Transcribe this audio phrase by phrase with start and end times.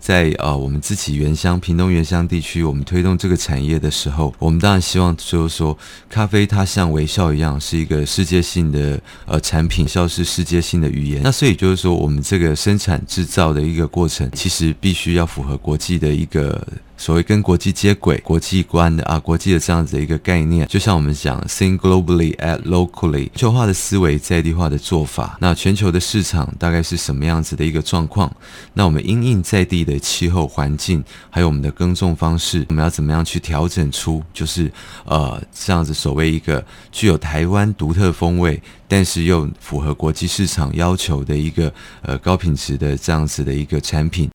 [0.00, 5.76] 在呃我们自己原乡屏东原乡地区，我们推动这个产业的时候，我们当然希望就是说，
[6.08, 11.20] 咖啡它像微笑一样，是一个世界性的呃产品，笑是世界性的语言。
[11.22, 16.66] 那所以就是说，我们这个生产制造的一个过程，其实必须要符合国际的一个。
[17.00, 25.38] 所谓跟国际接轨、国际观的啊，国际的这样子的一个概念，就像我们讲 “think globally, act locally”，全球化的思维、在地化的做法。
[25.40, 28.30] 那全球的市场大概是什么样子的一个状况？
[28.74, 34.70] 那我们因应在地的气候环境，还有我们的耕种方式，我们要怎么样去调整出就是
[35.06, 36.62] 呃这样子所谓一个
[36.92, 44.28] 具有台湾独特风味，但是又符合国际市场要求的一个呃高品质的这样子的一个产品。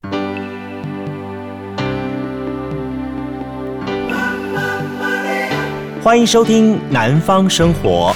[6.05, 8.13] 欢迎收听《南方生活》。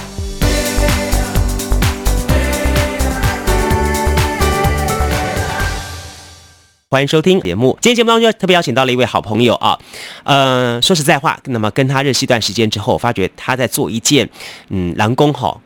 [6.88, 7.76] 欢迎收听节目。
[7.80, 9.76] 今天节目当中特别邀请到了一位好朋友啊，
[10.22, 14.30] 呃，说实在话，那么跟他认识一段时间之后，发觉他在做一件
[14.68, 15.60] 嗯，人讲吼。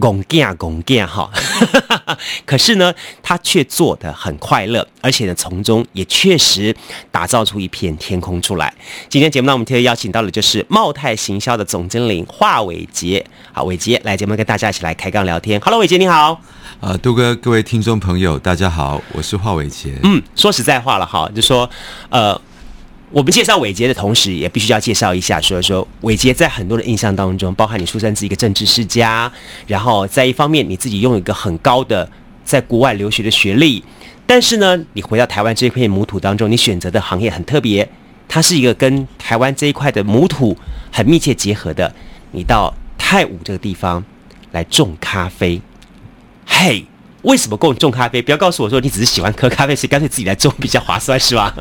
[0.00, 1.30] 拱架拱架哈，
[2.44, 2.92] 可是呢，
[3.22, 6.74] 他却做得很快乐，而且呢，从中也确实
[7.10, 8.74] 打造出一片天空出来。
[9.08, 13.24] 今天节目呢，我们特别邀请到的就是茂泰行销的总经理华伟杰。
[13.52, 15.60] 好，伟杰来节目跟大家一起来开杠聊天。
[15.60, 16.40] Hello，伟杰你好。
[16.80, 19.94] 呃，杜哥，各位听众朋友，大家好，我是华伟杰。
[20.02, 21.70] 嗯，说实在话了哈，就说
[22.08, 22.40] 呃。
[23.14, 29.30] 我们介绍伟杰的同时，也必须要介绍一下，所以说伟杰在很多的印象当中，包含你出生自一个政治世家，
[29.68, 32.10] 然后在一方面你自己拥有一个很高的
[32.44, 33.84] 在国外留学的学历，
[34.26, 37.88] 但是呢，你回到台湾这片母土当中，你选择的行业很特别，
[38.26, 40.58] 它是一个跟台湾这一块的母土
[40.90, 41.94] 很密切结合的。
[42.32, 44.04] 你到泰武这个地方
[44.50, 45.62] 来种咖啡，
[46.44, 46.84] 嘿，
[47.22, 48.20] 为什么够种咖啡？
[48.20, 51.54] 不要告诉我说你只是喜欢喝咖啡，所以干脆自己来种比较划算，是吧？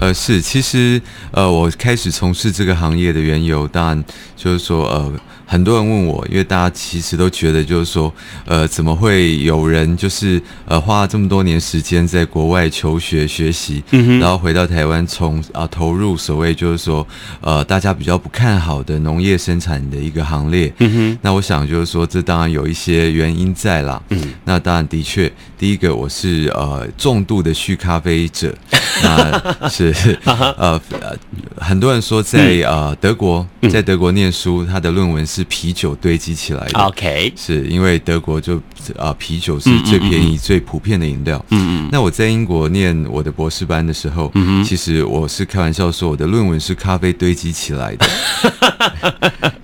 [0.00, 1.00] 呃，是，其实，
[1.32, 4.04] 呃，我开始从事这个行业的缘由，当然
[4.36, 5.12] 就是说，呃。
[5.50, 8.12] 很多人问我，因为大家其实都觉得，就是说，
[8.44, 17.06] 呃，怎么会有人就是呃花了这么多年时间在国外求学学习，嗯，然后回到台湾从啊投入所谓就是说
[17.40, 28.54] 呃大家比较不看好的农业生产的一个行列，嗯哼，那我想就是说，这当然有一些原因在啦，嗯，那当然的确，第一个我是呃重度的续咖啡者，
[29.02, 29.94] 那是
[30.28, 31.16] 呃呃
[31.56, 35.37] 很多人说在呃德国在德国念书，他的论文是。
[35.38, 36.80] 是啤酒堆积起来的。
[36.80, 38.60] OK，是因为德国就
[38.96, 41.44] 啊啤酒是最便宜、最普遍的饮料。
[41.50, 41.88] 嗯嗯。
[41.92, 48.08] 那我在英国念我的博士班的时候，嗯其实我是开玩笑说我的论文是咖啡堆积起来的。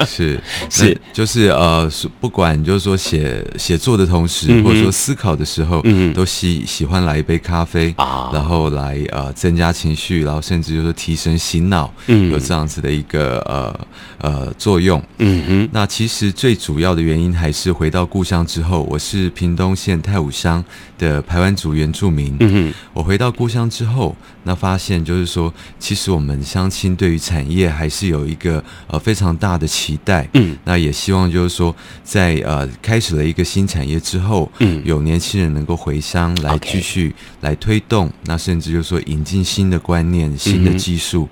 [0.06, 0.40] 是
[0.70, 13.80] 是，就是呃，不管就是说写写作的同时，或者说思考的时候，嗯都喜喜欢来一杯咖啡啊，然后来呃增加情绪，然后甚至就是提神醒脑，嗯，有这样子的一个呃
[14.18, 15.02] 呃作用。
[15.18, 15.68] 嗯嗯。
[15.72, 20.64] 那其实最主要的原因还是回到故乡之后，我是屏东县太武乡
[20.98, 22.36] 的排湾族原住民。
[22.40, 24.14] 嗯哼，我回到故乡之后，
[24.44, 30.28] 那发现就是说，其实我们乡亲对于产业还是有一个呃非常大的期待。
[30.34, 41.28] 嗯，那也希望就是说，在呃开始了一个新产业之后，嗯，有年轻人能够回乡来继续来推动，那甚至就是说引进新的观念、新的技术。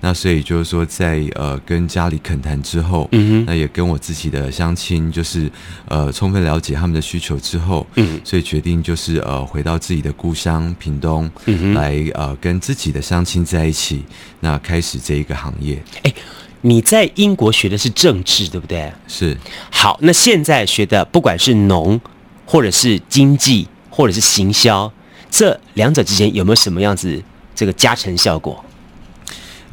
[0.00, 5.50] 那所以就是说在，在呃跟家里恳谈之后，嗯哼，那也跟我自己的相亲，就是
[5.88, 14.04] 呃充分了解他们的需求之后，嗯，所以决定就是呃回到自己的故乡屏东，嗯哼，来呃跟自己的相亲在一起，
[14.40, 15.82] 那开始这一个行业。
[16.02, 16.12] 哎，
[16.60, 18.92] 你在英国学的是政治，对不对？
[19.08, 19.36] 是。
[19.70, 22.00] 好，那现在学的不管是农，
[22.44, 24.92] 或者是经济，或者是行销，
[25.30, 27.22] 这两者之间有没有什么样子
[27.54, 28.62] 这个加成效果？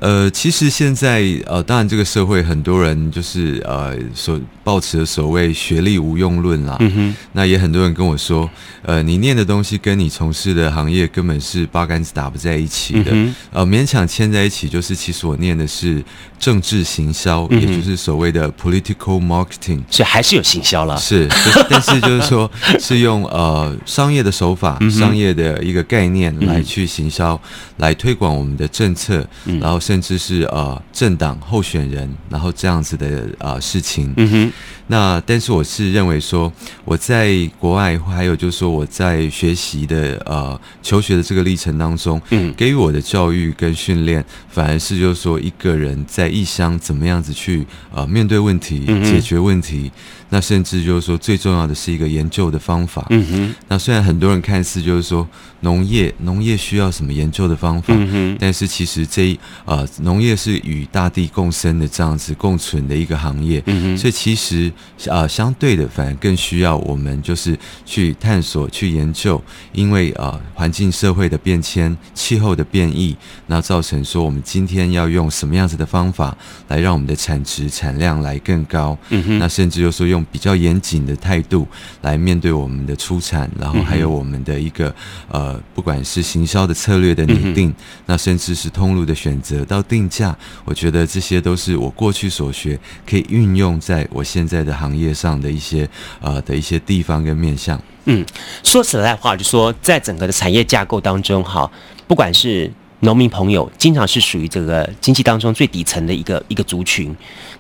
[0.04, 6.76] 呃，其实现在呃，当然这个社会很多人就是呃所抱持的所谓学历无用论啦。
[6.82, 7.16] 嗯哼。
[7.32, 8.50] 那也很多人跟我说，
[8.82, 13.12] 呃，你念的东西跟你从事的行业根本是八竿子打不在一起的。
[13.14, 13.34] 嗯。
[13.52, 16.04] 呃，勉强牵在一起，就是其实我念的是
[16.38, 19.80] 政治行销，嗯、也就是所谓的 political marketing。
[19.90, 20.98] 所以还是有行销了。
[20.98, 27.40] 是，就是、但是就是说， 是用呃商业的手法、嗯、商业的一个概念来去行销，嗯、
[27.78, 29.93] 来推广我们的政策，嗯、然后是。
[29.94, 34.12] 甚至是呃政党候选人，然后这样子的呃事情。
[34.18, 34.52] 嗯哼。
[34.88, 36.52] 那但是我是认为说，
[36.84, 49.92] 我在国外，还有就是说我在学习的呃求学的这个历程当中，嗯，给予我的教育跟训练，反而是就是说一个人在异乡怎么样子去呃面对问题、解决问题。
[50.34, 53.06] 那甚至就是说，最重要的是一个研究的方法。
[53.12, 53.56] 嗯哼。
[53.68, 55.28] 那虽然很多人看似就是说
[55.60, 58.38] 农业，农业需要什么研究的方法，嗯哼。
[58.40, 63.62] 但是其实这一呃，农业是与大地共生的这样子共存的一个行业。
[63.68, 63.98] 嗯哼。
[63.98, 64.72] 所以其实
[65.06, 69.40] 呃，相对的，反而更需要我们就是去探索、去研究，
[69.72, 73.16] 因为呃，环境社会的变迁、气候的变异，
[73.46, 76.36] 那造成说我们今天要用什么样子的方法
[76.70, 78.98] 来让我们的产值、产量来更高。
[79.12, 79.38] 嗯哼。
[79.38, 80.23] 那甚至就是说用。
[80.32, 81.68] 比较严谨的态度
[82.02, 84.94] 来面对我们的出产，然后还有我们的一个
[85.30, 87.74] 呃，不管是行销的策略的拟定，
[88.06, 90.36] 那甚至是通路的选择到定价，
[90.66, 95.88] 我觉得这些都是我过去所学可以运用在我现在的行业上的一些
[96.22, 97.82] 呃的一些地方跟面向。
[98.06, 98.26] 嗯，
[98.64, 101.70] 说实在话，就说在整个的产业架构当中，哈，
[102.08, 102.72] 不管是。
[103.04, 107.14] 农民朋友经常是属于这个经济当中最底层的一个一个族群，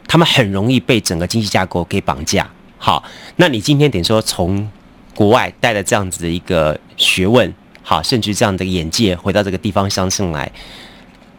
[0.07, 2.49] 他们很容易被整个经济架构给绑架。
[2.77, 3.03] 好，
[3.35, 4.69] 那你今天等于说从
[5.13, 10.49] 国外带了这样子的一个学问，好，甚至这样的眼界回到这个地方乡亲来，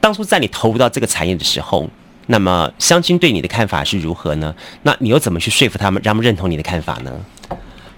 [0.00, 1.88] 当初在你投入到这个产业的时候，
[2.26, 4.54] 那么乡亲对你的看法是如何呢？
[4.82, 7.10] 那你又怎么去说服他们，让他们认同你的看法呢？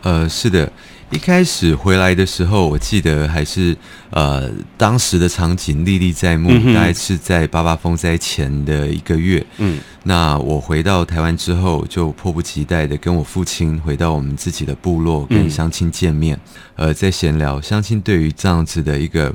[0.03, 0.70] 呃，是的。
[1.11, 3.76] 一开始回来的时候，我记得还是
[4.11, 9.44] 呃当时的场景历历在目，大概是在八八风灾前的一个月。
[9.58, 16.38] 嗯，那我回到台湾之后，就迫不及待的跟我父亲回到我们自己的部落，跟乡亲见面，
[16.76, 17.61] 呃，在闲聊。
[17.61, 19.35] 乡亲对于这样子的一个。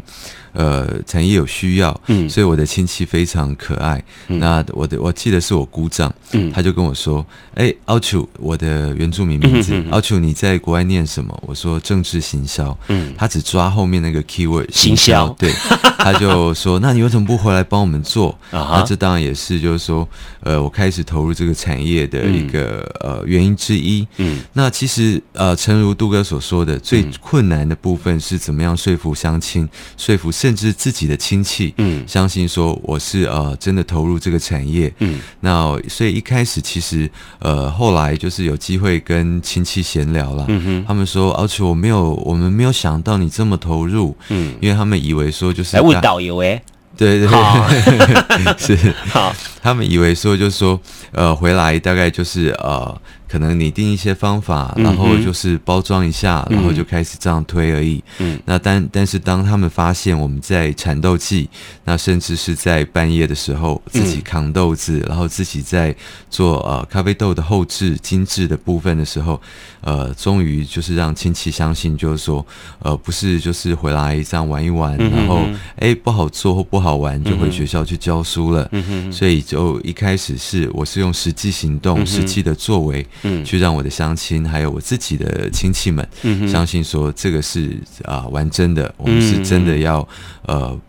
[0.54, 4.04] 呃，产业有需要，嗯，所以我的亲戚非常可爱。
[4.28, 7.26] 嗯、那我的我记得是我姑丈，嗯，他就跟我说
[7.56, 15.50] ：“哎、欸，奥丘，我的原住民名字，奥丘，你在国外念什么？”我说：“政治行销。”嗯，他只抓后面那个 keyword 行销，对，
[15.98, 20.06] 他就说：“那你为什么不回来帮我们做？”啊，那这当然也是就是说，
[20.42, 24.08] 呃，我开始投入这个产业的一个、嗯、呃原因之一。
[24.18, 30.32] 嗯，那其实呃，诚如杜哥所说的，最困难的部分是怎么样说服乡亲，说服。
[30.32, 37.08] 甚至自己的亲戚，嗯，相信说我是呃真的投入这个产业，嗯，那所以一开始其实
[37.40, 46.62] 呃后来就是有机会跟亲戚闲聊了，嗯哼，他们说而且我没有我们没有想到你这么投入，嗯，因为他们以为说就是来问导游诶，
[46.98, 47.28] 对对。
[47.28, 48.94] 对， 是。
[49.10, 50.80] 好，他们以为说就是说
[51.12, 53.02] 呃回来大概就是呃。
[53.32, 58.04] 可能拟定一些方法，然后就是包装一下，嗯、然后就开始这样推而已。
[58.18, 61.50] 嗯，那但但是当他们发现我们在产豆季，
[61.86, 65.96] 那甚至是在半夜的时候自己扛豆子，嗯、然后自己在
[66.30, 69.42] 做呃咖啡豆的后置精致的部分的时候，
[69.80, 72.46] 呃，终于就是让亲戚相信，就是说
[72.80, 78.70] 呃不是就是回来这样玩一玩，嗯、然后哎不好做或不好玩就回学校去教书了。
[79.10, 83.08] 所以就一开始是我是用实际行动、嗯、实际的作为。
[83.24, 86.08] 嗯，去让我的乡亲还有我自己的亲戚们，
[86.48, 90.08] 相信说这个是啊、呃、玩真的，我们是真的要
[90.44, 90.80] 呃。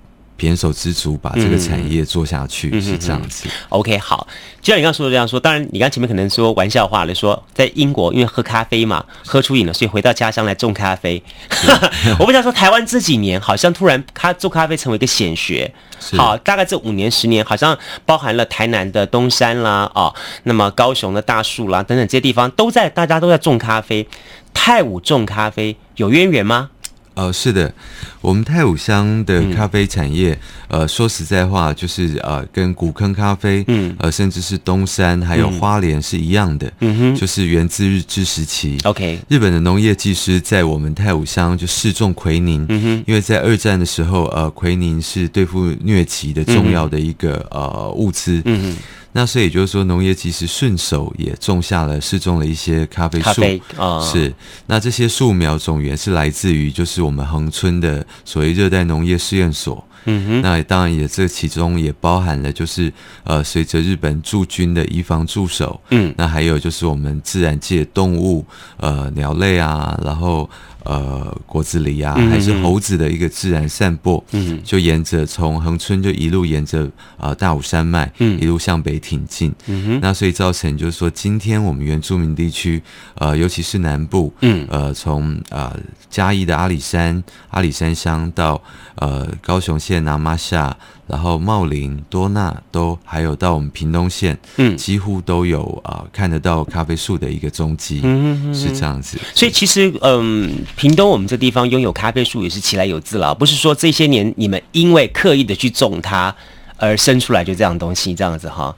[0.43, 3.49] 胼手胝足把这个产业做下去，嗯、是这样子。
[3.69, 4.27] OK，好，
[4.61, 11.23] 就像你刚刚说的这样说，当然你刚前面可能说玩笑话了，说在英国因为喝咖啡嘛，喝出瘾了，所以回到家乡来种咖啡。
[11.51, 11.71] 是
[12.19, 15.73] 我不想说台湾这几年好像突然咖做咖啡成为一个显学，
[16.17, 20.13] 好，大概这五年十年，好像包含了台南的东山啦，哦，
[20.43, 24.07] 那么高雄的大树啦等等这些地方都在，大家都在种咖啡。
[24.55, 26.69] 泰武种咖啡有渊源吗？
[27.15, 27.73] 呃，是的，
[28.21, 30.33] 我们泰武乡的咖啡产业，
[30.69, 38.79] 嗯、呃，说实在话，就是呃，跟古坑咖啡，嗯，呃，甚至是东山还有花莲是一样的，嗯哼，就是源自日治时期。
[38.85, 48.77] OK，日本的农业技师在我们泰武乡就试种奎宁，嗯哼，因为在二战的时候，呃，奎宁是对付疟疾的重要的一个、嗯、呃物资，嗯哼。
[49.13, 53.43] 那所以也就是说，农业其实顺手也种下了试种了一些咖啡树，
[53.77, 54.35] 哦、是。
[54.67, 59.87] 那这些树苗种源是来自于就是我们恒春的所谓热带农业试验所。
[60.05, 60.43] 嗯哼。
[60.43, 62.93] 那当然也这其中也包含了就是
[63.25, 68.45] 呃随着日本驻军的移防驻守，嗯，那还有就是我们自然界动物
[68.77, 70.49] 呃鸟类啊，然后。
[70.85, 76.83] 呃，果子狸啊，还是猴子的一个自然散播，嗯，就沿着从横村就一路沿着
[77.17, 82.83] 啊、呃、大武山脉，嗯，一路向北挺进，嗯哼，那所以造成就是说，今天我们原住民地区，
[83.15, 85.81] 呃，尤其是南部，嗯，呃，从啊、呃、
[86.11, 88.61] 嘉义的阿里山阿里山乡到
[88.97, 90.75] 呃高雄县切、拿玛夏，
[91.07, 99.19] 然后茂林、多纳都还有到我们屏东县，嗯，几乎都有啊、呃、看得到咖啡树的一个踪迹，嗯，是这样子。
[99.35, 106.35] 所以其实，嗯，屏东我们这地方拥有咖啡树也是其来有自了，不是说这些年你们因为刻意的去种它。
[106.79, 108.75] 而生出来就这样东西这样子哈，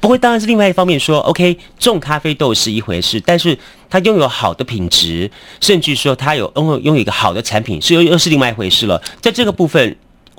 [0.00, 3.58] 不过当然是另外一方面说，OK，种咖啡豆是一回事，但是
[3.90, 5.28] 它拥有好的品质，
[5.60, 9.02] 甚至说它有拥有拥有一个好的产品，是又又是另外一回事了。
[9.20, 9.96] 在这个部分，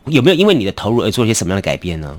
[0.10, 2.18] 有没有因为你的投入而做一些什么样的改变呢？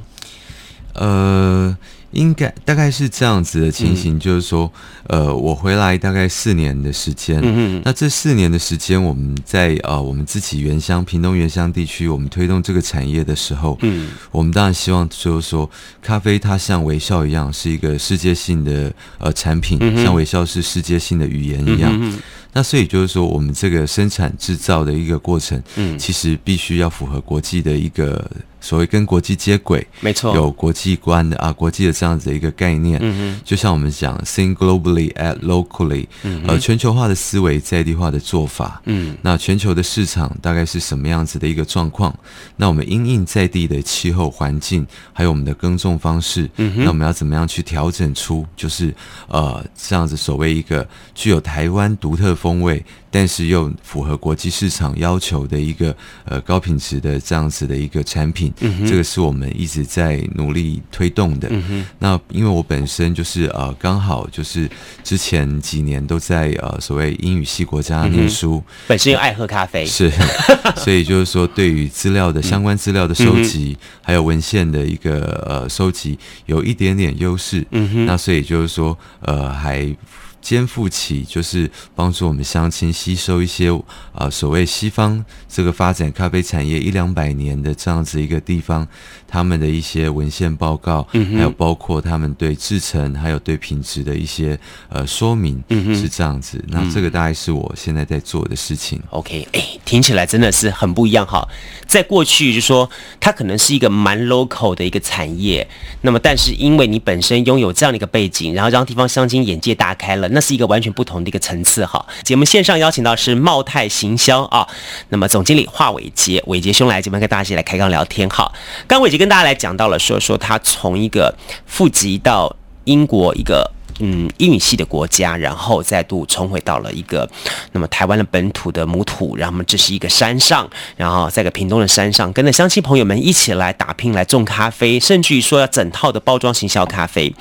[0.94, 1.76] 呃。
[2.12, 4.68] 应该大概是这样子的情形，嗯、就是说，
[5.06, 15.70] 呃，我回来大概四年的时间，嗯嗯，那这四年的时间，我们在呃我们自己原乡屏东原乡地区，我们推动这个产业的时候，嗯，我们当然希望就是说，
[16.02, 21.97] 咖啡它像微笑一样，是一个世界性的呃产品，嗯、像微笑是世界性的语言一样。
[21.97, 22.18] 嗯
[22.52, 28.28] 那所以就是说，我们这个生产制造的一个过程，嗯，其实必须要符合国际的一个
[28.61, 42.12] 所谓跟国际接轨，没错，有国际观的啊，国际的这样子的一个概念，嗯嗯，就像我们讲 think globally, act locally，嗯，呃，全球化的思维，在地化的做法，嗯，那全球的市场大概是什么样子的一个状况？
[42.57, 48.92] 那我们因应在地的气候环境，还有我们的耕种方式，嗯，那我们要怎么样去调整出就是
[49.28, 55.94] 呃这样子所谓一个具有台湾独特风味，但是又符合国际市场要求的一个
[56.25, 61.49] 呃高品质的这样子的一个产品，嗯，这个是我们一直在努力推动的。
[61.50, 64.66] 嗯，那因为我本身就是呃刚好就是
[65.04, 70.11] 之前几年都在呃所谓英语系国家念书，嗯、本身又爱喝咖啡，是，
[70.82, 77.66] 所以就是说对于资料的相关资料的收集，嗯、还有文献的一个呃收集有一点点优势。
[78.06, 79.94] 那所以就是说呃还。
[80.40, 83.80] 肩负起就是帮助我们乡亲吸收一些啊、
[84.14, 88.87] 呃、所谓西方这个发展咖啡产业一两百年的这样子一个地方，
[89.28, 96.64] 他们的一些文献报告，嗯、还有包括他们对制成还有对品质的一些呃说明，嗯、是这样子。
[96.68, 99.00] 那这个大概是我现在在做的事情。
[99.11, 101.47] OK，哎，听起来真的是很不一样哈。
[101.87, 105.68] 在过去就说它可能是一个蛮 local 的一个产业，
[106.00, 110.29] 那么但是因为你本身拥有这样的一个背景，然后让地方乡亲眼界大开了。
[110.30, 112.04] 那是一个完全不同的一个层次哈。
[112.22, 114.66] 节目线上邀请到是茂泰行销啊，
[115.10, 118.50] 那么总经理华伟杰，伟杰兄来这边跟大家一起来开杠聊天哈。
[118.87, 121.34] 刚伟杰跟大家来讲到了说说他从一个
[121.66, 127.28] 富籍到英国一个嗯英语系的国家，然后再度重回到了一个
[127.72, 137.34] 那么台湾的本土的母土，然后这是一个山上，然后在个屏东的山上，跟着乡亲朋友们一起来打拼来种咖啡，甚至于说要整套的包装行销咖啡，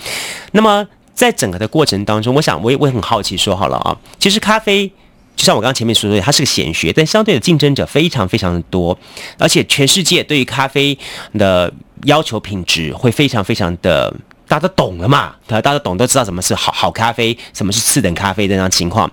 [0.51, 0.87] 那么。
[1.19, 4.87] 在整个的过程当中，我想我也我也很好奇，说好了啊，其实咖啡
[5.35, 8.97] 就像我刚刚前面说的，它是个显学，但相对的竞争者非常非常的多，
[9.37, 10.97] 而且全世界对于咖啡
[11.33, 11.69] 的
[12.05, 14.09] 要求品质会非常非常的，
[14.47, 19.11] 大家都懂了嘛，大家都懂，都知道什么是好好咖啡，什么是次等咖啡这样情况。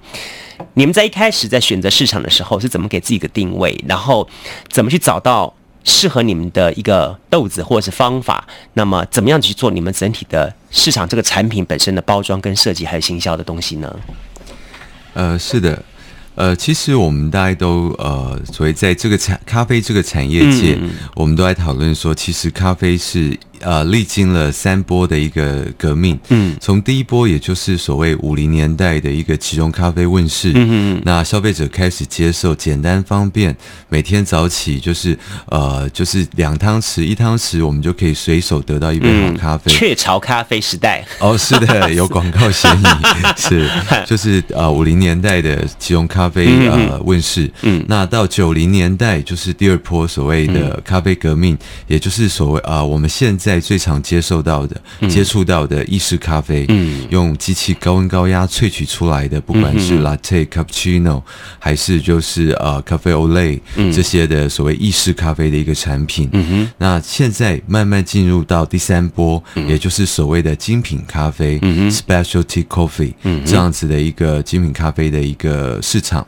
[0.75, 4.29] 你们在一开始在选择市场的时候是怎么给自己个定位，然后
[4.69, 5.53] 怎么去找到？
[5.87, 13.97] 适合你们的一个豆子或者是方法，那么怎么样去做你们整体的市场这个产品本身的包装跟设计还有行销的东西呢？
[15.15, 15.83] 呃，是的，
[16.35, 23.39] 呃，其实我们大家都呃，所谓在这个产咖啡这个产业界，嗯、我们都在讨论说，其实咖啡是。
[23.61, 33.57] 呃，历经了三波的一个革命，嗯，从第一波也就是所谓五零年代的一个即溶咖啡问世，嗯嗯，那消费者开始接受简单方便，
[33.89, 39.73] 每天早起就是呃就是两汤匙一汤匙，我们就可以随手得到一杯好咖啡。
[39.73, 42.85] 雀巢咖啡时代，哦，是的， 有广告嫌疑，
[43.37, 43.69] 是。
[44.07, 53.46] 就是呃五零年代的即溶咖啡呃问世，嗯，那到九零年代就是第二波所谓的咖啡革命，也就是所谓啊、呃、我们现在。
[53.47, 61.23] 在最常接受到的、嗯、接触到的意式咖啡，嗯，用机器高温高压萃取出来的，不管是 latte、cappuccino，
[61.61, 63.61] 还是就是呃咖啡 olay
[63.95, 76.27] 这些的所谓意式咖啡的一个产品，嗯哼，那现在慢慢进入到第三波，嗯、也就是所谓的精品咖啡，，specialty coffee，嗯，这样子的一个精品咖啡的一个市场。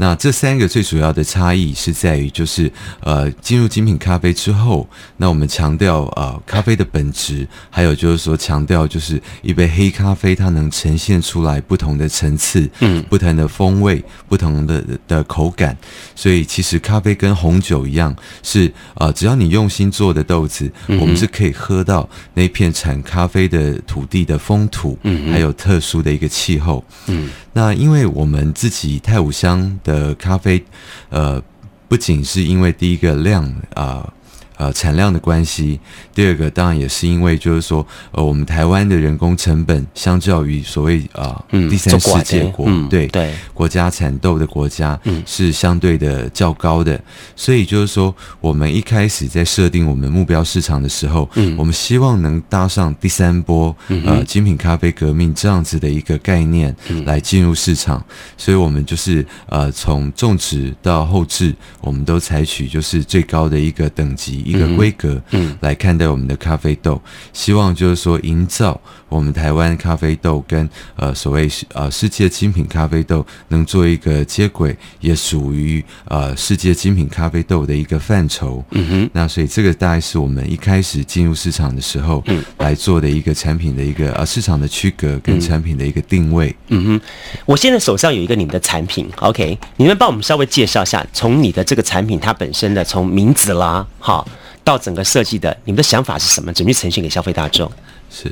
[0.00, 15.76] 那这三个最主要的差异是在于，就是呃，进入精品咖啡之后，那我们强调呃，咖啡的本质，还有就是说强调就是一杯黑咖啡它能呈现出来不同的层次，嗯，不同的风味，不同的的口感。
[16.16, 27.28] 所以其实咖啡跟红酒一样，是呃，只要你用心做的豆子，我们是可以喝到那片产咖啡的土地的风土，嗯，还有特殊的一个气候，嗯。
[27.52, 30.64] 那因为我们自己太武乡的咖啡，
[31.10, 31.42] 呃，
[31.88, 33.84] 不仅是因为第一个量啊。
[33.84, 34.12] 呃
[34.58, 35.80] 呃产量的关系，
[36.14, 47.00] 第二个当然也是因为就是说呃我们台湾的人工成本相较于所谓啊、第三世界国、嗯、对对国家产豆的国家是相对的较高的，
[47.36, 53.74] 所以就是说我们一开始在设定我们目标市场的时候，嗯、我们希望能搭上第三波
[54.04, 56.74] 呃精品咖啡革命这样子的一个概念
[57.04, 58.04] 来进入市场，
[58.36, 64.42] 所以我们就是呃从种植到后置，我们都采取就是最高的一个等级。
[64.48, 67.00] 一个规格，嗯，来看待我们的咖啡豆，
[67.32, 78.64] 希望就是说营造我们台湾咖啡豆跟呃所谓呃世界精品咖啡豆能做一个接轨，也属于呃世界精品咖啡豆的一个范畴。
[78.70, 86.54] 嗯哼，那所以这个大概是我们一开始进入市场的时候，嗯，来做的一个产品的一个呃市场的区隔跟产品的一个定位。
[86.68, 87.00] 嗯哼，
[87.46, 94.28] 我现在手上有一个你们的产品，OK，你们帮我们稍微介绍一下，从你的这个产品它本身的从名字啦，好。
[94.64, 96.52] 到整个设计的，你们的想法是什么？
[96.52, 97.72] 怎么去呈现给消费大众？
[98.10, 98.30] 是。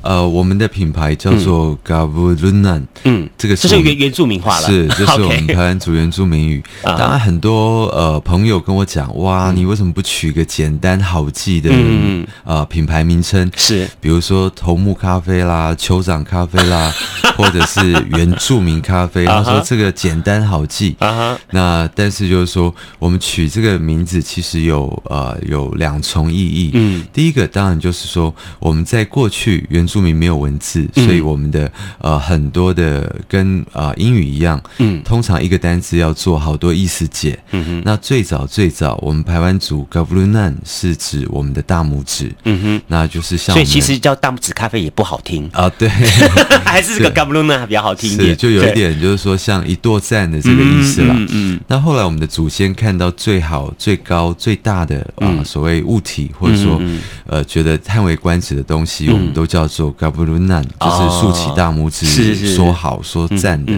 [0.00, 6.62] 呃，我们的品牌叫做 Gabulunan，嗯，这个这是原原住民话了，是，这是 我们台湾族原住民语。
[6.82, 13.50] 当然，很多呃朋友跟我讲，哇，你为什么不取个简单好记的嗯呃品牌名称？
[13.56, 16.94] 是，比如说头目咖啡啦、 酋长咖啡啦，
[17.36, 19.24] 或者是原住民咖啡。
[19.28, 21.36] 他说这个简单好记啊。
[21.50, 26.70] 那但是就是说，我们取这个名字其实有呃有两重意义。
[26.74, 37.38] 嗯，第一个当然就是说我们在过去原著名没有文字，所以我们的呃很多的跟啊、呃、英语一样，嗯，通常一个单词要做好多意思解。
[37.52, 42.30] 嗯哼，那最早最早我们排湾族 Gabulunan 是指我们的大拇指。
[42.44, 45.48] 嗯哼，那就是像，所以其实叫大拇指咖啡也不好听。
[45.52, 45.68] 啊。
[45.78, 45.88] 对，
[46.64, 51.14] 还是这个 Gabulunan 比较好听一点，就有一点就是说像一座赞的这个意思了。
[51.16, 56.80] 嗯，嗯，那后来我们的祖先看到最好、最高、最大的啊、呃、所谓物体，或者说
[57.26, 59.88] 呃觉得叹为观止的东西，我们都叫做。
[59.88, 63.72] 做 Gabulunan 就是竖起大拇指，说好说赞的。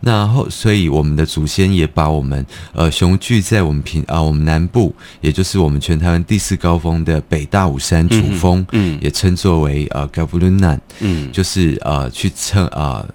[0.00, 13.06] 那后，所以我们的祖先也把我们呃雄踞在我们平啊我们南部，也就是我们全台湾第四高峰的北大武山主峰，嗯，也称作为呃 Gabulunan，嗯，就是呃去称啊。
[13.06, 13.08] 呃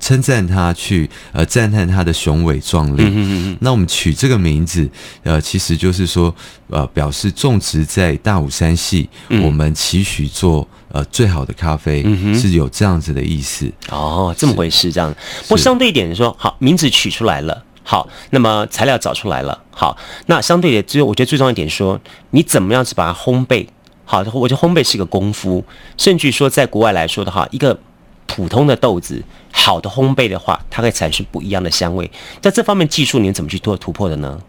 [0.00, 3.00] 称赞他，去呃赞叹他的雄伟壮丽。
[3.00, 3.56] 嗯嗯嗯。
[3.58, 4.86] 那我们取这个名字，
[5.22, 6.34] 呃，其实就是说，
[6.68, 13.70] 呃，表示种植在大武山系，嗯、我们期许做呃最好的咖啡，嗯、是有这样子的意思。
[13.90, 15.12] 哦，这么回事，这样。
[15.42, 23.66] 不过相对一点说，好，名字取出来了，好，那么材料找出来了，好，那相对的，最后我觉得最重要一点说，你怎么样子把它烘焙？
[24.04, 25.64] 好，我觉得烘焙是一个功夫，
[25.98, 27.78] 甚至说在国外来说的话，一个。
[28.26, 32.10] 普通的豆子，好的烘焙的话，它会产生不一样的香味。
[32.40, 34.40] 在这方面技术，你们怎么去做突破的呢？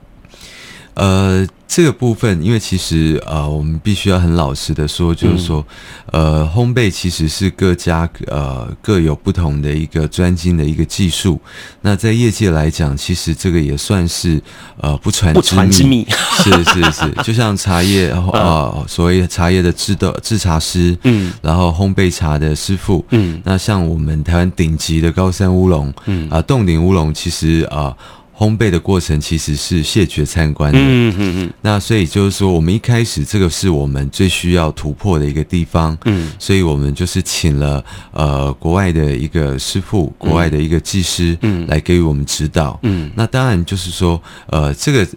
[0.95, 1.47] 呃。
[1.67, 5.65] 这个部分，因为其实呃，我们必须要很老实的说，就是说，
[6.11, 11.41] 呃，烘焙其实是各家呃各有不同的一个专精的一个技术。
[11.81, 14.39] 那在业界来讲，其实这个也算是
[14.77, 15.69] 呃不传不传。
[15.69, 27.75] 之秘是是是， 就像茶叶啊、呃，所谓茶叶的制豆制茶师，嗯，然后烘焙茶的师傅，嗯，那像我们台湾顶级的高山乌龙，嗯啊，冻顶乌龙，其实啊。
[27.75, 27.97] 呃
[28.37, 31.53] 烘焙的过程其实是谢绝参观的，嗯嗯嗯。
[31.61, 36.29] 那所以就是说，我们一开始这个是我们最需要突破的一个地方，嗯。
[36.37, 43.09] 所以我们就是请了呃国外的一个师傅，国外的一个技师，嗯，来给予我们指导，嗯。
[43.15, 45.07] 那当然就是说，呃，这个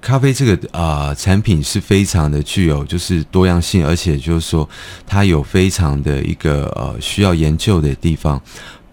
[0.00, 4.68] 咖啡这个啊、呃、产品是非常的具有就是多样性，而且就是说
[5.06, 8.40] 它有非常的一个呃需要研究的地方。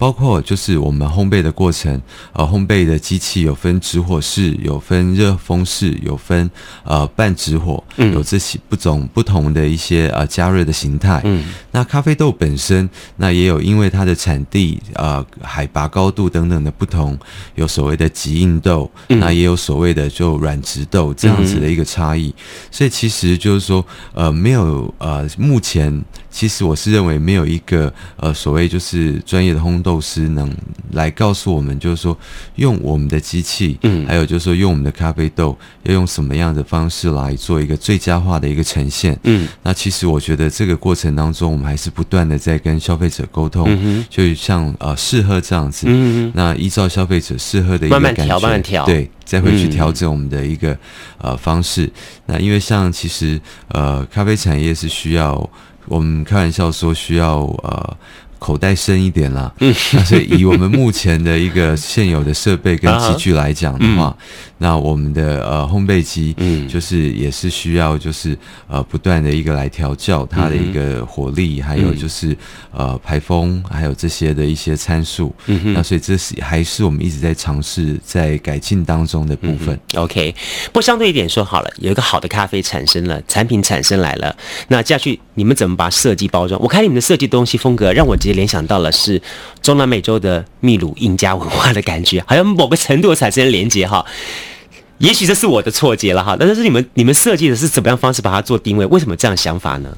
[0.02, 6.50] 包括就是我们烘焙的过程，呃，烘焙的机器有分直火式，有分热风式，有分
[6.82, 11.20] 呃半直火，有这些不种不同的一些呃加热的形态。
[11.22, 17.16] 嗯，那咖啡豆本身，那也有因为它的产地、呃海拔高度等等的不同，
[17.54, 22.34] 有所谓的极硬豆，那也有所谓的就软直豆这样子的一个差异。
[22.72, 29.92] 所以其实就是说，呃，没有呃，目前其实我是认为没有一个呃所谓就是专业的烘豆。
[30.02, 30.52] 师能
[30.90, 32.18] 来告诉我们，就是说
[32.56, 50.76] 用我们的机器，嗯，还有就是说用我们的咖啡豆，要用什么样的方式来做一个最佳化的一个呈现，嗯，那其实我觉得这个过程当中，我们还是不断的在跟消费者沟通，嗯，就像呃试喝这样子，嗯，那依照消费者试喝的一个感觉，慢慢调，慢慢调，对，再会去调整我们的一个
[51.18, 51.88] 呃方式。
[52.26, 55.48] 那因为像其实呃咖啡产业是需要，
[55.86, 57.96] 我们开玩笑说需要呃。
[58.42, 59.72] 口袋深一点啦，嗯，
[60.04, 64.16] 所以以我们目前的一个现有的设备跟 机具来讲的话，
[64.58, 72.36] 那我们的呃烘焙机，嗯，就是也是需要就是呃不断的一个来调教它的一个火力，嗯、还有就是
[72.72, 75.32] 呃排风，还有这些的一些参数。
[75.46, 79.78] 嗯哼，那所以这是还是我们一直在尝试在改进当中的部分。
[79.94, 80.34] 嗯、OK，
[80.66, 84.34] 不过相对一点说好了，有一个好的咖啡产生了，产品产生来了，
[84.66, 86.60] 那接下去你们怎么把设计包装？
[86.60, 89.20] 我看你们的设计东西风格，让我直接联想到了是
[89.60, 94.04] 中南美洲的秘鲁印加文化的感觉，好像某个程度产生连接哈。
[94.98, 98.86] 也许这是我的错觉了哈，但是你们你们设计的是怎么样方式把它做定位？
[98.86, 99.90] 为什么这样想法呢？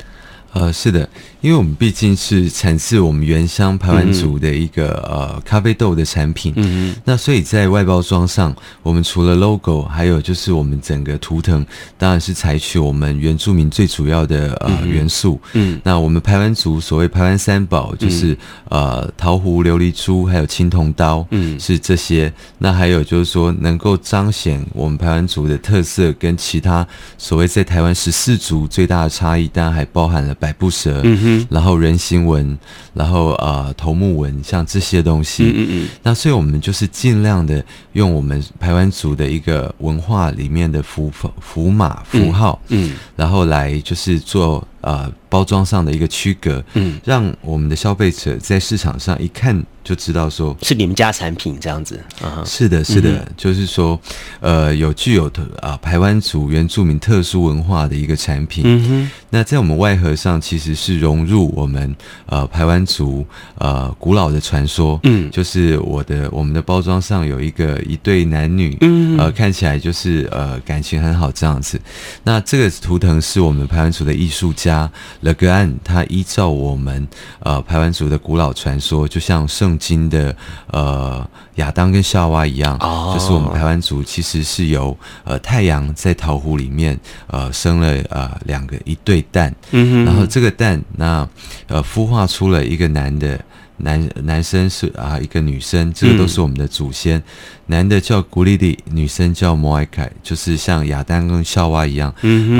[0.54, 1.08] 呃，是的，
[1.44, 11.64] 因为我们毕竟是产自我们原乡排湾族的一个、嗯、呃咖啡豆的产品，嗯嗯，那所以在外包装上，我们除了 logo，还有就是我们整个图腾，
[11.98, 18.32] 当然是采取我们原住民最主要的呃、嗯、元素，嗯，那我们排湾族所谓排湾三宝就是、
[18.70, 22.32] 嗯、呃桃壶、琉璃珠，还有青铜刀，嗯，是这些。
[22.58, 26.86] 那还有就是说，能够彰显我们排湾族的特色，跟其他
[27.18, 30.34] 所谓在台湾十四族最大的差异，当然还包含了。
[30.44, 32.58] 百步蛇，嗯哼，然后人形纹，
[32.92, 49.64] 然后呃头目纹，像这些东西，嗯嗯，那所以我们就是尽量的用我们排湾族的一个文化里面的符符码符号，嗯，嗯，然后来就是做呃包装上的一个区隔，嗯，让我们的消费者在市场上一看。
[49.84, 54.00] 就知道说是你们家产品这样子，啊、是的，是的，嗯、就是说，
[54.40, 58.62] 呃，有具有特啊排湾族原住民特殊文化的一个产品。
[58.64, 61.94] 嗯哼，那在我们外盒上其实是融入我们
[62.24, 64.98] 呃台湾族呃古老的传说。
[65.02, 71.78] 嗯，就是我的我们的包装上有一个一对男女，嗯，呃，看起来就是呃感情很好这样子。
[72.22, 74.73] 那这个图腾是我们排湾族的艺术家
[75.20, 77.06] 勒格安，他依照我们
[77.40, 79.78] 呃排湾族的古老传说，就像圣。
[79.84, 80.34] 经的
[80.68, 83.12] 呃亚当跟夏娃一样，oh.
[83.12, 91.28] 就是我们排湾族其实是由呃太阳在桃湖里面呃生了呃两个一对蛋，然后这个蛋那
[91.66, 93.38] 呃孵化出了一个男的。
[93.76, 97.18] 男男生是啊，一个女生，这个都是我们的祖先。
[97.18, 102.10] 嗯、男的叫古丽丽，女生叫摩艾凯，就是像亚当跟夏娃一样，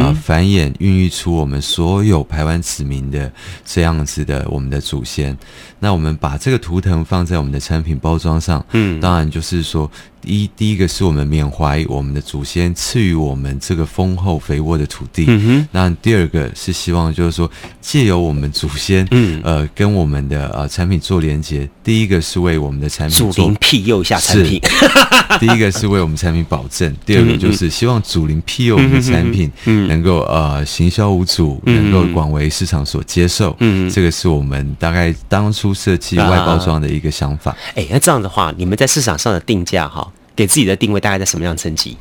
[0.01, 3.31] 啊，繁衍孕育出我们所有排湾子民的
[3.65, 5.37] 这样子的我们的祖先。
[5.79, 9.91] 那我们把这个图腾放在我们的产品包装上，嗯，当然就是说。
[10.27, 15.27] 第一，第一个是我们缅怀我们的祖先赐予我们这个丰厚肥沃的土地。
[15.29, 15.69] 嗯哼。
[15.71, 17.51] 那第二个是希望就是说，
[17.83, 21.69] 借由我们祖先，嗯，呃，跟我们的呃产品做连接。
[21.83, 24.59] 第一个是为我们的产品祖灵庇佑一下产品。
[25.41, 33.57] 第一个是为我们产品保证，第二个就是希望主林庇佑我们的产品，能够呃行销无阻，能够广为市场所接受。
[33.61, 37.57] 嗯，这个是我们大概当初设计外包装的一个想法。
[37.75, 40.13] 哎、啊，那这样的话，你们在市场上的定价哈？
[40.37, 41.97] 给自己的定位大概在什么样层级？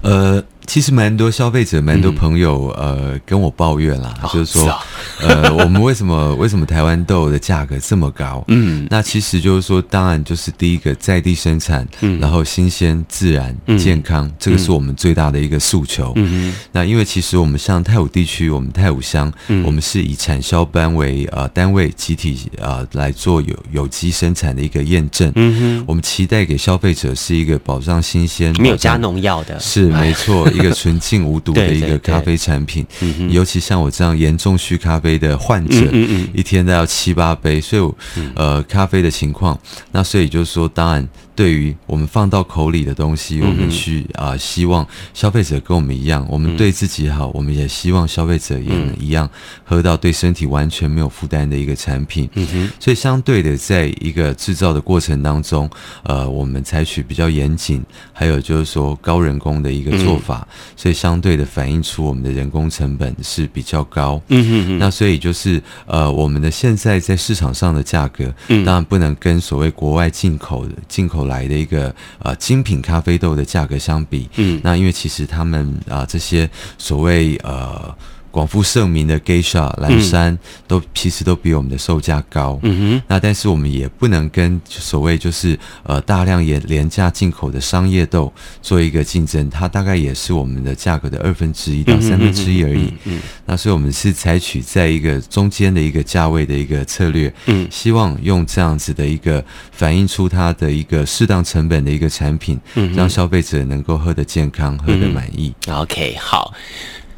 [0.00, 0.42] 呃。
[0.66, 4.78] 其实蛮多消费者、蛮多朋友，嗯、呃，跟我抱怨啦，哦、就是说，
[5.20, 8.44] 呃， 我们为什么为什么台湾豆的价格这么高？
[8.48, 16.12] 嗯，那其实就是说，当然就是第一个在地生产，嗯，然后新鲜、自然、嗯、健康，这个是我们最大的一个诉求。
[16.16, 25.30] 嗯，那因为其实我们像泰武地区，我们泰武乡，嗯，我们是以产销班为呃单位，集体呃来做有有机生产的一个验证。
[25.34, 30.48] 嗯哼，我们期待给消费者是一个保障新鲜、没有加农药的，是没错。
[30.52, 39.58] 一个纯净无毒的一个咖啡产品，对对对，尤其像我这样严重需咖啡的患者，嗯嗯嗯，一天都要七八杯，所以呃，咖啡的情况，
[39.90, 41.08] 那所以就是说，当然。
[41.34, 49.28] 对于我们放到口里的东西，我们去啊、呃，希望消费者跟我们一样，我们对自己好，我们也希望消费者也能一样
[49.64, 52.28] 喝到对身体完全没有负担的一个产品。
[52.34, 52.70] 嗯哼。
[52.78, 55.68] 所以相对的，在一个制造的过程当中，
[56.02, 64.20] 呃，我们采取比较严谨，还有就是说高人工的一个做法，所以相对的反映出我们的人工成本是比较高。
[64.28, 64.78] 嗯哼哼。
[64.78, 77.94] 那所以就是呃，我们的现在在市场上的价格，当然不能跟所谓国外进口的进口来的一个呃精品咖啡豆的价格相比，嗯，那因为其实他们啊、呃、这些所谓呃。
[78.32, 83.02] 广负盛名的 Geisha 蓝山都其实都比我们的售价高，嗯哼。
[83.06, 92.92] 那但是我们也不能跟所谓就是呃大量也廉价进口的商业豆做一个竞争，它大概也是我们的价格的二分之一到三分之一而已。
[93.04, 105.52] 嗯，那所以我们是采取在一个中间的一个价位的一个策略，嗯，希望用这样子的一个反映出它的一个适当成本的一个产品，嗯，让消费者能够喝得健康，喝得满意。
[105.68, 106.54] OK，好，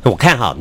[0.03, 0.57] 我看哈。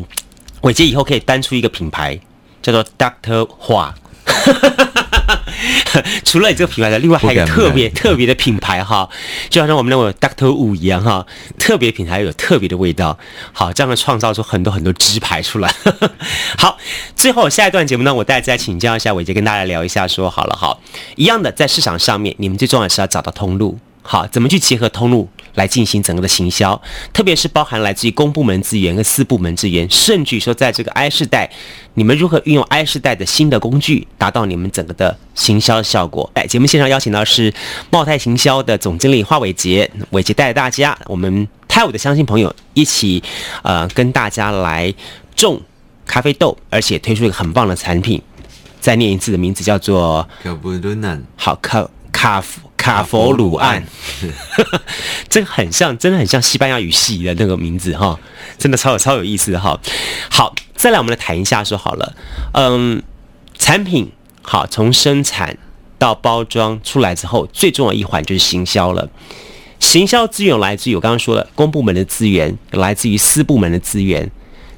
[0.64, 2.20] 伟杰以后可以单出一个品牌，
[2.62, 3.94] 叫做 Doctor 花，
[6.24, 9.10] 除了你这个品牌的，另外还有特别特别的品牌哈，
[9.50, 11.26] 就好像我们那位 Doctor Wu 一样哈，
[11.60, 13.18] 特别品牌有特别的味道。
[13.52, 15.74] 好，这样的创造出很多很多支牌出来。
[16.58, 16.78] 好，
[17.16, 20.78] 最后下一段节目呢，我再再请教一下伟杰，跟大家聊一下说好了哈，
[21.18, 23.78] 一样的在市场上面，你们最重要的是要找到通路。
[24.02, 26.80] 好，怎么去结合通路来进行整个的行销？
[27.12, 31.50] 特别是包含来自于公部门资源跟私部门资源，甚至于说在这个 I 世代，
[31.94, 36.30] 你们如何运用 I 世代的新的工具，达到你们整个的行销的效果？
[36.34, 37.54] 哎，节目现场邀请到是
[37.90, 43.22] 茂泰行销的总经理华伟杰，伟杰带着大家，我们泰武的乡亲朋友一起，
[43.62, 44.94] 呃，跟大家来
[45.36, 45.62] 种
[46.06, 48.22] 咖啡豆，而且推出一个很棒的产品。
[48.80, 52.44] 再念一次的名字叫做卡布伦南，好，卡卡
[52.84, 53.82] 卡佛鲁岸，
[55.30, 58.20] 这个 很像，真的很像西班牙语系的那个名字哈，
[58.58, 59.80] 真的超有超有意思的哈。
[60.30, 62.14] 好，再来我们来谈一下说好了，
[62.52, 63.02] 嗯，
[63.58, 65.58] 产品好，从生产
[65.98, 69.10] 到包装出来之后，最重要一环就是行销了。
[69.80, 74.30] 行销资源来自于我刚刚说的公部门的资源，来自于私部门的资源。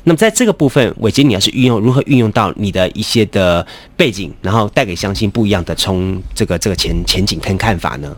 [0.07, 3.65] 那么在这个部分，伟杰，你要是运用如何运用到你的一些的
[3.97, 8.15] 背景，然后带给相亲不一样的从这个这个前前景跟看法呢？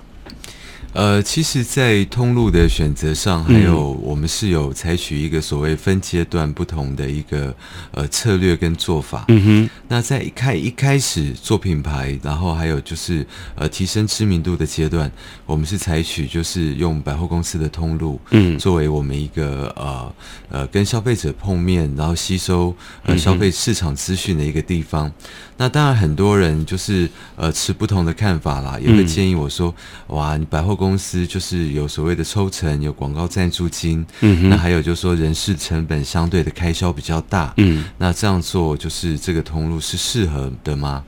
[0.97, 7.55] 呃，其实，在通路的选择上，还有我们是有采取一个所谓分阶段不同的一个
[7.91, 9.25] 呃策略跟做法。
[9.27, 9.69] 嗯哼。
[9.87, 15.09] 那在一开一开始做品牌，然后还有就是呃提升知名度的阶段，
[15.45, 20.15] 我们是采取就是用百货公司的通路，嗯，作为我们一个呃
[20.49, 25.11] 呃跟消费者碰面，然后吸收呃消费市场资讯的一个地方。
[25.57, 29.73] 那当然，很多人就是呃持不同的看法啦，也会建议我说
[30.07, 41.03] ：“哇，你百货公司就是有所谓的抽成，有广告赞助金，嗯，那还有就是说人事成本相对的开销比较大，嗯，那这样做就是这个通路是适合的吗？”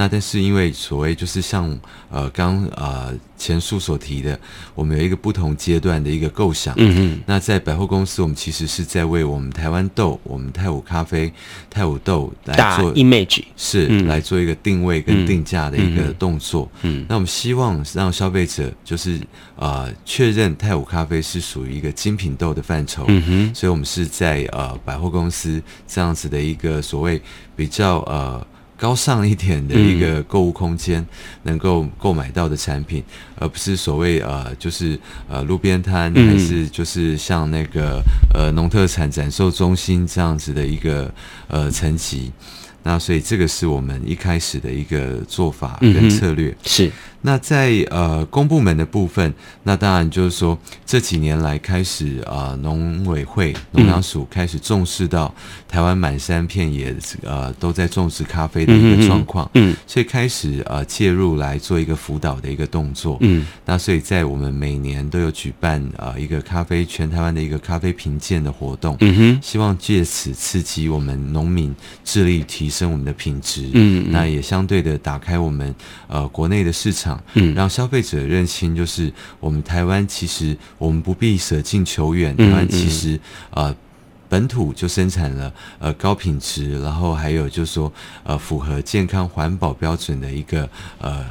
[0.00, 4.40] 那但是因为所谓就是像呃刚呃前述所提的，
[4.74, 6.74] 我们有一个不同阶段的一个构想。
[6.78, 7.20] 嗯嗯。
[7.26, 11.30] 那在百货公司，我们其实是在为我们台湾豆、我们泰武咖啡、
[11.68, 16.66] 泰武豆来做 image，是、嗯、来做一个定位跟定价的一个动作。
[16.80, 17.04] 嗯。
[17.06, 19.20] 那我们希望让消费者就是
[19.56, 23.04] 呃确认泰武咖啡是属于一个精品豆的范畴。
[23.08, 23.54] 嗯哼。
[23.54, 27.20] 所以我们是在呃百货公司这样子的一个所谓
[27.54, 28.46] 比较呃。
[28.80, 31.06] 高尚一点的一个购物空间，
[31.42, 33.04] 能够购买到的产品，
[33.36, 41.12] 而不是所谓呃，就是呃路边摊，还是就是像那个呃农特产展售中心这样子的一个
[41.48, 42.32] 呃层级。
[42.82, 46.56] 那所以这个是我们一开始的一个做法跟策略。
[46.64, 46.90] 是。
[47.22, 55.32] 那在呃公部门的部分，那当然就是说这几年来开始啊，农委会农粮署开始重视到
[55.68, 75.74] 台湾满山遍野呃都在种植咖啡的一个状况，嗯，所以开始呃介入来做一个辅导的一个动作，嗯，那所以在我们每年都有举办呃一个咖啡全台湾的一个咖啡评鉴的活动，嗯哼，希望借此刺激我们农民致力提升我们的品质，嗯，那也相对的打开我们
[76.08, 77.09] 呃国内的市场。
[77.34, 83.18] 嗯，让消费者认清，就是我们台湾其实我们不必舍近求远，台湾其实
[83.50, 83.74] 呃
[84.28, 87.92] 本土就生产了呃高品质，然后还有就是说
[88.24, 90.68] 呃符合健康环保标准的一个
[90.98, 91.24] 呃。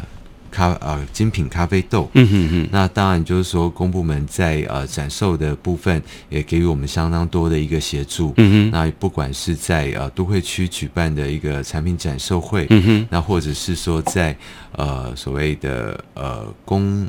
[0.50, 14.36] 咖呃精品咖啡豆，嗯哼哼，那当然就是说公部门在呃展售的部分也给予我们相当多的一个协助，嗯哼，那不管是在呃都会区举办的一个产品展售会，嗯哼，那或者是说在
[14.74, 17.08] 呃所谓的呃公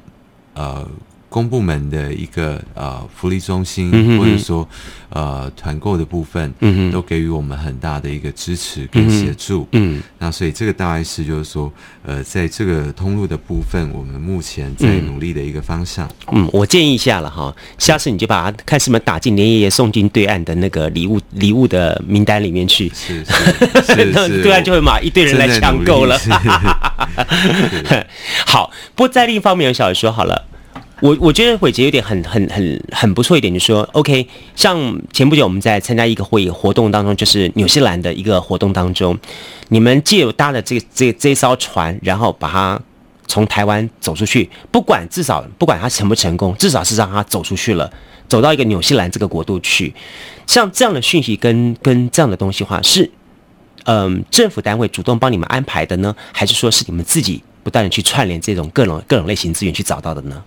[0.54, 0.86] 呃。
[1.30, 4.68] 公部门的一个呃福利中心，或者说
[5.08, 11.72] 呃团购的部分，嗯哼，都给予我们很大的一个支持跟协助，嗯，嗯，那所以这个大概是就是说，
[12.04, 16.10] 呃，在这个通路的部分，我们目前在努力的一个方向。
[16.32, 23.32] 嗯，我建议一下了哈，下次你就把它看是不是打进连爷爷送进对岸的那个礼物礼物的名单里面去，是是
[23.94, 26.18] 是，是 对岸就会马一堆人来抢购了。
[28.44, 30.49] 好，不过在另一方面，我小说好了。
[31.00, 39.18] 我我觉得伟杰有点很很很很不错一点，就是说，OK，像前不久我们在参加一个会议活动当中，就是纽西兰的一个活动当中，
[39.68, 42.80] 你们借搭了这这这艘船，然后把它
[43.26, 47.90] 从台湾走出去，不管至少不管它成不成功，至少是让它走出去了，
[48.28, 49.94] 走到一个纽西兰这个国度去。
[50.46, 53.10] 像这样的讯息跟跟这样的东西话，是
[53.84, 60.42] 嗯政府单位主动帮你们安排的呢，还是说是你们自己不断的去串联这种各种各种类型资源去找到的呢？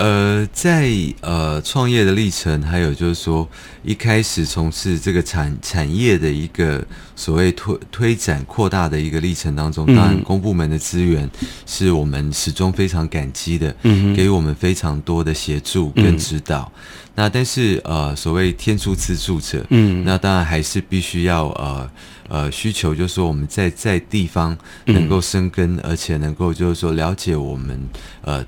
[0.00, 3.46] 呃，在呃创业的历程，还有就是说
[3.82, 6.82] 一开始从事这个产产业的一个
[7.14, 11.28] 所谓推推展扩大的一个历程当中，当然公部门的资源
[11.66, 16.72] 是我们始终非常感激的，嗯，给予我们非常多的协助跟指导。
[17.14, 21.90] 那但是呃，所谓天助自助者，嗯，那当然还是必须要呃
[22.28, 27.78] 呃需求，就是说我们在在地方能够生根，而且能够就是说了解我们
[28.22, 28.42] 呃。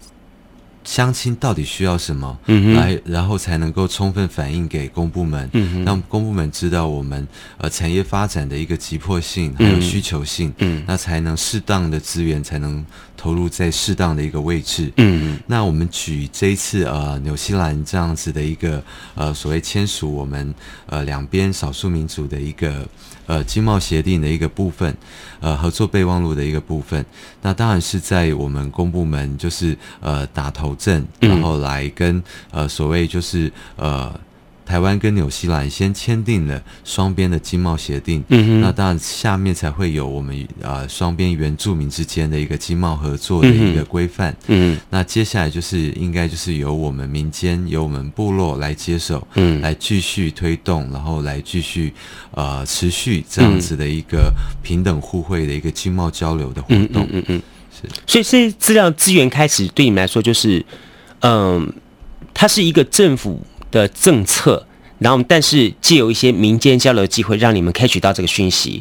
[0.84, 7.26] 乡亲到底需要什么，嗯、来，然后才能够充分反映给公部门，嗯、让公部门知道我们
[7.58, 12.84] 呃产业发展的一个急迫性还有需求性，嗯、那才能适当的资源才能
[13.16, 14.92] 投入在适当的一个位置。
[14.96, 18.82] 嗯，那我们举这一次呃纽西兰这样子的一个
[19.14, 20.54] 呃所谓签署我们
[20.86, 22.86] 呃两边少数民族的一个。
[23.26, 24.96] 呃，经贸协定的一个部分，
[25.40, 27.04] 呃，合作备忘录的一个部分，
[27.42, 34.12] 那当然是在我们公部门就是呃打头阵，然后来跟呃所谓就是呃。
[34.64, 51.92] 台湾跟纽西兰先签订了双边的经贸协定，嗯哼，那当然下面才会有我们呃双边原住民之间的一个经贸合作的一个规范，嗯，那接下来就是应该就是由我们民间由我们部落来接手，嗯，来继续推动，然后来继续
[52.30, 60.64] 呃持续这样子的一个平等互惠的一个经贸交流的活动，嗯嗯，嗯，是，所以这资料资源开始对你们来说就是，
[61.20, 61.72] 嗯，
[62.32, 63.44] 它是一个政府。
[63.72, 64.64] 的政策，
[65.00, 68.80] 然后但是借由一些民间交流的机会，让你们 catch 到这个讯息，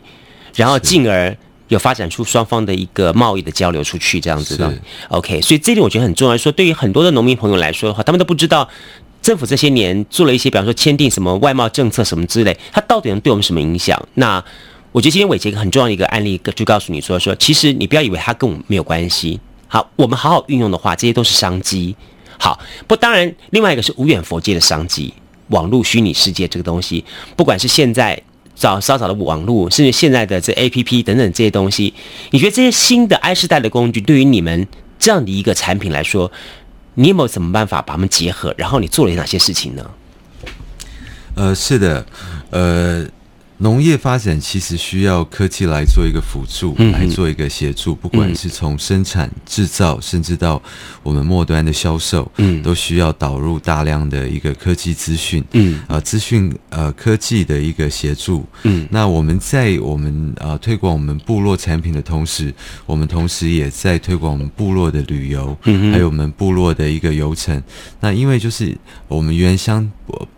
[0.53, 1.35] 然后进而
[1.69, 4.71] 有发展出双方的一个贸易的交流出去，这样子的。
[5.07, 6.37] OK，所以这点我觉得很重要。
[6.37, 8.69] 说对于很多的农民朋友来说的话，他们都不知道
[9.21, 13.99] 政府这些年做了一些，比方说签订什么外贸政策什么之类，它到底能对我们什么影响？
[14.15, 14.43] 那
[14.91, 19.39] 我觉得今天伟杰一个很重要的一个案例，就告诉你说说，其实你不要以为它跟我们没有关系。
[19.69, 21.95] 好，我们好好运用的话，这些都是商机。
[22.43, 25.13] 好，不，当然，另外一个是无远佛界的商机，
[25.49, 28.19] 网络虚拟世界这个东西，不管是现在
[28.55, 31.93] 早稍早的网络，甚至现在的这 APP 等等这些东西，
[32.31, 36.31] 你觉得这些新的 I 世代的工具，对于你们这样的一个产品来说，
[36.95, 38.51] 你有没有什么办法把它们结合？
[38.57, 39.91] 然后你做了哪些事情呢？
[41.35, 42.03] 呃，是的，
[42.49, 43.05] 呃。
[43.61, 50.59] 农业发展其实需要科技来做一个辅助，嗯、来做一个协助，不管是从生产制造，甚至到
[51.03, 62.51] 我们末端的销售，嗯，都需要导入大量的一个科技资讯，嗯，啊，资讯呃科技的一个协助，嗯，那我们在我们啊推广我们部落产品的同时，
[62.87, 67.61] 我们同时也在推广我们部落的旅游，嗯，还有我们部落的一个游程。
[67.99, 68.75] 那因为就是
[69.07, 69.87] 我们原乡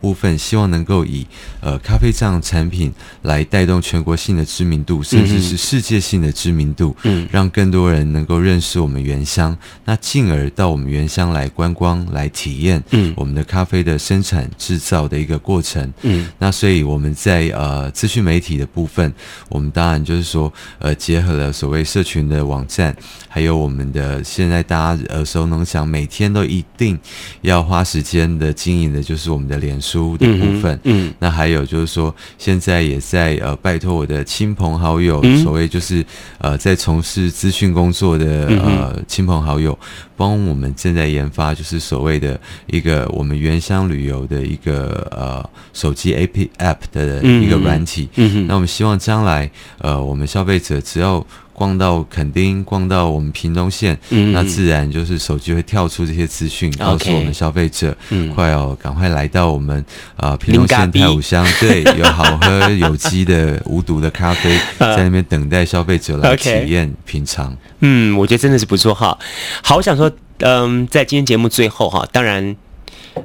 [0.02, 1.26] 部分，希望能够以
[1.62, 2.92] 呃咖啡这样产品。
[3.22, 19.14] 来带动全国性的知名度，甚至是世界性的知名度，嗯，让更多人能够认识我们原乡，那进而到我们原乡来观光、来体验，嗯，我们的咖啡的生产制造的一个过程，嗯，那所以我们在呃资讯媒体的部分，
[19.48, 22.94] 我们当然就是说呃结合了所谓社群的网站，
[23.30, 27.00] 还有我们的现在大家耳熟能详，每天都一定
[27.42, 33.00] 要花时间的经营的就是我们的脸书的部分，嗯，嗯，那还有就是说现在也。
[33.14, 36.04] 在呃，拜托我的亲朋好友，嗯、所谓就是
[36.40, 39.78] 呃，在从事资讯工作的呃亲朋好友，
[40.18, 48.10] 帮我们正在研发，就是所谓的一个我们原乡旅游的一个呃手机 A P P 的一个软体。
[48.16, 51.24] 嗯嗯、那我们希望将来呃，我们消费者只要。
[51.54, 59.78] 逛到垦丁，逛到我们屏东县，嗯、那自然就是手机会跳出这些资讯，嗯、告诉我们消费者，嗯、快哦，赶快来到我们
[60.16, 67.56] 啊、呃、屏东县太武乡，对，有好喝有机的无毒的咖啡， 在那边等待消费者来体验品尝。
[67.80, 69.18] 嗯，我觉得真的是不错哈。
[69.62, 72.56] 好，我想说，嗯，在今天节目最后哈，当然，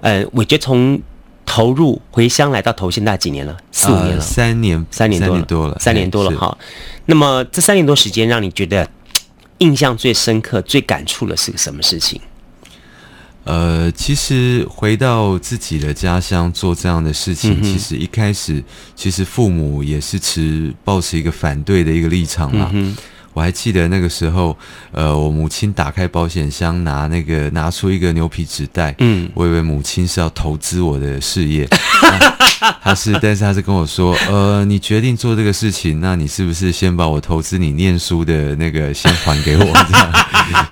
[0.02, 1.00] 嗯，我觉得从。
[1.48, 3.56] 投入回乡来到头县大概几年了？
[3.72, 6.58] 四五年了，呃、三年，三年多了，三年多了，三年多了哈。
[7.06, 8.87] 那么这三年多时间，让你觉得
[9.58, 12.20] 印象最深刻、最感触的是个什么事情？
[13.44, 18.62] 呃，其实回到自己的家乡做这样的事情，嗯、其实一开始，
[18.94, 22.70] 其实父母也是持抱持一个反对的一个立场嘛。
[22.74, 22.94] 嗯
[23.32, 24.56] 我还记得那个时候，
[24.90, 31.68] 呃，我母亲打开保险箱，拿那个拿出一个牛皮纸袋，嗯，我以为母亲是要投资我的事业，
[32.82, 39.64] 他是，但是她是跟我说，呃，你决定做这个事情，那你是不是先把我投资你念书的那个先还给我？
[39.64, 40.12] 这 样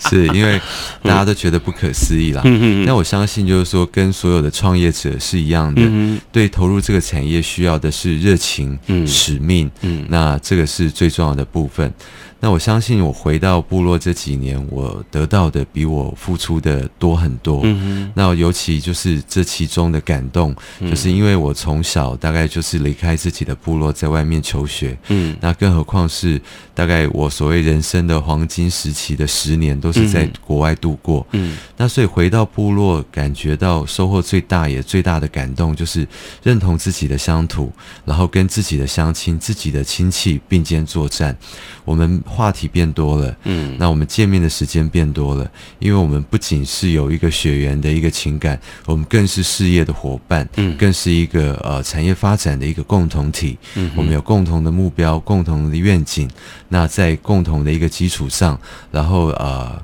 [0.09, 0.61] 是因为
[1.03, 2.43] 大家都觉得不可思议啦。
[2.45, 2.85] 嗯嗯。
[2.85, 11.93] 那我相信就是说，跟所有的创业者是一样的，嗯，对，投入这个产业需要的是热情、嗯，使命，嗯，那这个是最重要的部分。
[12.39, 17.63] 那我相信，我回到部落这几年，我得到的比我付出的多很多。
[17.65, 18.13] 嗯哼。
[18.15, 24.97] 那尤其就是这其中的感动，就是因为我从小大概就是离开自己的部落，在外面求学。
[25.09, 25.35] 嗯。
[25.41, 26.41] 那更何况是
[26.75, 31.27] 大概我所谓人生的黄金时期的十年，都是在国外度过。
[31.33, 31.57] 嗯。
[31.79, 36.07] 那所以回到部落，感觉到收获最大也最大的感动，就是
[36.43, 37.73] 认同自己的乡土，
[38.05, 41.35] 然后跟自己的乡亲、自己的亲戚并肩作战。
[41.83, 42.23] 我们。
[42.27, 56.29] 话题变多了，嗯，那我们见面的时间变多了，因为我们不仅是有一个血缘的一个情感，我们更是事业的伙伴，嗯，更是一个呃产业发展的一个共同体，嗯，我们有共同的目标、共同的愿景，
[56.69, 58.59] 那在共同的一个基础上，
[58.91, 59.83] 然后呃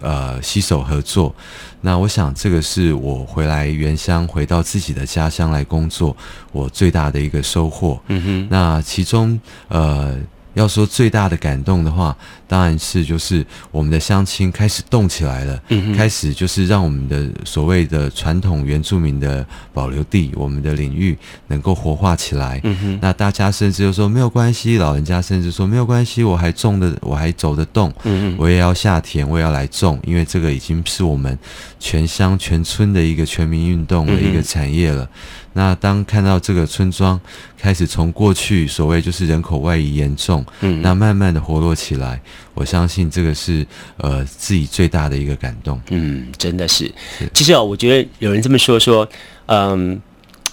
[0.00, 1.34] 呃携手合作，
[1.82, 6.16] 那我想这个是我回来原乡，回到自己的家乡来工作，
[6.50, 10.18] 我最大的一个收获，嗯哼，那其中呃。
[10.54, 12.16] 要说最大的感动的话，
[12.62, 22.60] 然是就是我们的乡亲开始动起来了，嗯，开始就是让我们的所谓的传统原住民的保留地，我们的领域能够活化起来。
[22.64, 31.38] 嗯，那大家甚至就说没有关系，老人家甚至说没有关系，我还种的，我还走得动，嗯，我也要下田，我也要来种，因为这个已经是我们
[31.80, 35.04] 全乡全村的一个全民运动的一个产业了。
[35.04, 35.08] 嗯
[35.56, 37.20] 那当看到这个村庄
[37.56, 42.20] 开始从过去所谓就是人口外移严重，嗯，那慢慢的活络起来，
[42.52, 43.66] 我相信这个是
[43.96, 45.80] 呃自己最大的一个感动。
[45.90, 46.84] 嗯，真的是。
[47.18, 49.08] 是其实哦，我觉得有人这么说说，
[49.46, 50.00] 嗯，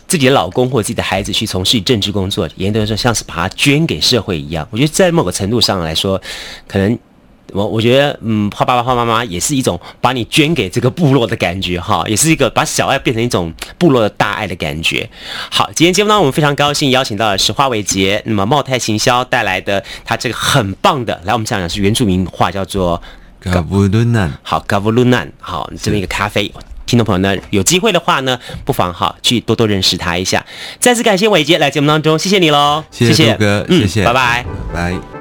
[0.07, 4.67] 自己的老公或自己的孩子去从事政治工作，严格说像是把它捐给社会一样。
[4.71, 6.21] 我觉得在某个程度上来说，
[6.67, 6.97] 可能。
[7.53, 15.09] 我我觉得，嗯，花爸爸、花妈妈也是一种把你捐给这个部落的感觉，哈，也是一个把小爱变成一种部落的大爱的感觉。
[15.49, 23.01] 好，今天节目当中我们非常高兴邀请到的是花伟杰，那么茂泰行销带来的他这个很棒的，来我们讲讲是原住民话叫做
[23.39, 26.51] 嘎布鲁南，好，嘎布鲁南，好，这么一个咖啡，
[26.85, 30.45] 听众朋友呢有机会的话呢，不妨哈去多多认识他一下。
[30.79, 35.20] 再次感谢伟杰来节目当中，谢谢你喽，谢谢哥，谢谢，拜拜，拜。